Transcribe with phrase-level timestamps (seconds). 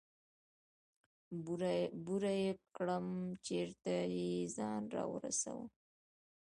[2.05, 3.07] بوره يې کړم
[3.45, 5.65] چېرته يې ځان راورسوه.